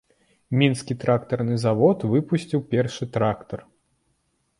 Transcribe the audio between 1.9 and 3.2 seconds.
выпусціў першы